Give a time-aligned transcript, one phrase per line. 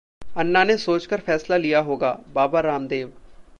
[0.35, 3.13] अन्ना ने सोचकर फैसला लिया होगा: बाबा रामदेव